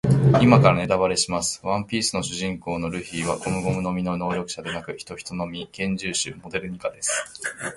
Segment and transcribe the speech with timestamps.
[0.41, 1.61] 今からネタバレします。
[1.63, 7.25] ワンピース主人公のルフィはゴムゴムの実の能力者ではなく、ヒトヒトの実幻獣種モデルニカです。